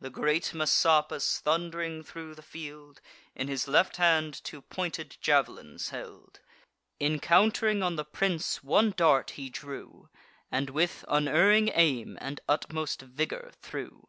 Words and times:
The 0.00 0.08
great 0.08 0.52
Messapus, 0.54 1.42
thund'ring 1.42 2.02
thro' 2.02 2.32
the 2.32 2.40
field, 2.40 3.02
In 3.34 3.48
his 3.48 3.68
left 3.68 3.98
hand 3.98 4.42
two 4.42 4.62
pointed 4.62 5.18
jav'lins 5.22 5.90
held: 5.90 6.40
Encount'ring 6.98 7.82
on 7.82 7.96
the 7.96 8.04
prince, 8.06 8.64
one 8.64 8.94
dart 8.96 9.32
he 9.32 9.50
drew, 9.50 10.08
And 10.50 10.70
with 10.70 11.04
unerring 11.06 11.70
aim 11.74 12.16
and 12.18 12.40
utmost 12.48 13.02
vigour 13.02 13.50
threw. 13.60 14.08